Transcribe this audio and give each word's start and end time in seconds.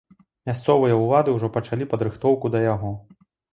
Мясцовыя 0.49 0.95
ўлады 1.01 1.35
ўжо 1.37 1.51
пачалі 1.59 1.89
падрыхтоўку 1.93 2.53
да 2.59 2.65
яго. 2.75 2.95